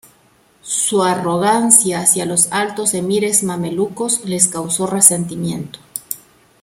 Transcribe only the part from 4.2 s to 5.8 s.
les causó resentimiento.